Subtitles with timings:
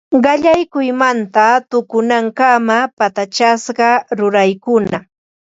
[0.25, 4.99] Qallaykuymanta tukunankama patachasqa ruraykuna